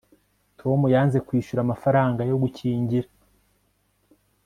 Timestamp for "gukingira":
2.41-3.07